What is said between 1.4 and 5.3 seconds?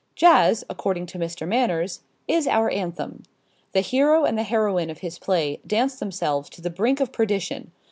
Manners, is our anthem. The hero and the heroine of his